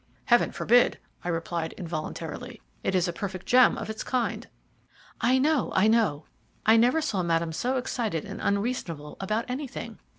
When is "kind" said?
4.03-4.47